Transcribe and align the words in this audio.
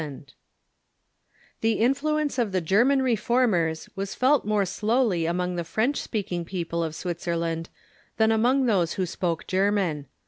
]The 1.61 1.73
influence 1.73 2.39
of 2.39 2.51
the 2.51 2.59
German 2.59 3.03
Reformers 3.03 3.87
was 3.95 4.15
felt 4.15 4.43
more 4.45 4.65
slowly 4.65 5.27
among 5.27 5.57
the 5.57 5.63
French 5.63 5.97
speaking 6.01 6.43
people 6.43 6.83
of 6.83 6.95
Switzerland 6.95 7.69
than 8.17 8.31
among 8.31 8.65
those 8.65 8.93
who 8.93 9.05
spoke 9.05 9.45
German. 9.45 10.07